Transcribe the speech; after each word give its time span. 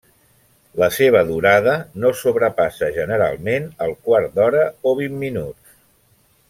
La 0.83 0.87
seva 0.95 1.21
durada 1.27 1.75
no 2.05 2.11
sobrepassa 2.23 2.91
generalment 2.97 3.69
el 3.89 3.95
quart 4.09 4.35
d'hora 4.41 4.65
o 4.93 4.99
vint 5.03 5.25
minuts. 5.27 5.79